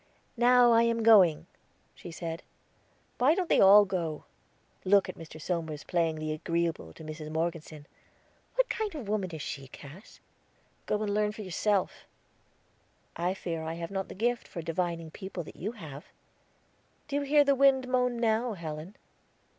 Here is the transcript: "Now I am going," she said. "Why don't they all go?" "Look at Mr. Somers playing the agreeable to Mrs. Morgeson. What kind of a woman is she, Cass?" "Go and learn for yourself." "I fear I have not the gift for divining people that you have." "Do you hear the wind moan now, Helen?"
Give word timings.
"Now 0.35 0.71
I 0.71 0.81
am 0.81 1.03
going," 1.03 1.45
she 1.93 2.09
said. 2.09 2.41
"Why 3.19 3.35
don't 3.35 3.49
they 3.49 3.59
all 3.61 3.85
go?" 3.85 4.23
"Look 4.83 5.07
at 5.07 5.15
Mr. 5.15 5.39
Somers 5.39 5.83
playing 5.83 6.15
the 6.15 6.31
agreeable 6.31 6.91
to 6.93 7.03
Mrs. 7.03 7.29
Morgeson. 7.31 7.85
What 8.55 8.67
kind 8.67 8.95
of 8.95 9.01
a 9.07 9.11
woman 9.11 9.29
is 9.29 9.43
she, 9.43 9.67
Cass?" 9.67 10.19
"Go 10.87 11.03
and 11.03 11.13
learn 11.13 11.33
for 11.33 11.43
yourself." 11.43 12.07
"I 13.15 13.35
fear 13.35 13.61
I 13.61 13.75
have 13.75 13.91
not 13.91 14.07
the 14.07 14.15
gift 14.15 14.47
for 14.47 14.63
divining 14.63 15.11
people 15.11 15.43
that 15.43 15.55
you 15.55 15.73
have." 15.73 16.07
"Do 17.07 17.17
you 17.17 17.21
hear 17.21 17.43
the 17.43 17.53
wind 17.53 17.87
moan 17.87 18.17
now, 18.19 18.53
Helen?" 18.53 18.95